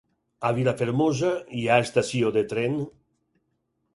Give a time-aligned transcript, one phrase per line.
[0.47, 1.29] A Vilafermosa
[1.59, 2.79] hi ha estació de tren?